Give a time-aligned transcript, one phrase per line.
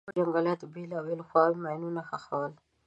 [0.03, 2.53] د دغو جنګونو بېلابېلو خواوو ماینونه ښخول.